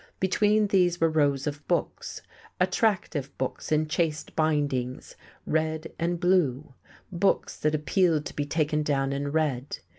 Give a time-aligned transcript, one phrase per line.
[0.19, 2.23] Between these were rows of books,
[2.59, 6.73] attractive books in chased bindings, red and blue;
[7.11, 9.77] books that appealed to be taken down and read.